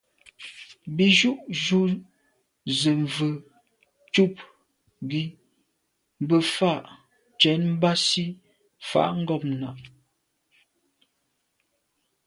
[0.95, 1.31] Bí jú’
[1.63, 1.79] jú
[2.79, 3.29] zə̄ mvə̌
[4.13, 4.33] cúp
[5.09, 5.23] gí
[6.23, 6.71] mbə́ fǎ
[7.39, 8.25] cwɛ̀d mbásì
[8.89, 9.69] fàá’ ngômnâ’.